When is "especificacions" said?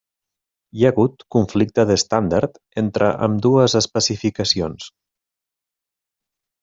3.83-4.89